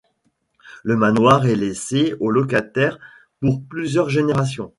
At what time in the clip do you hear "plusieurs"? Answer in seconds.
3.63-4.09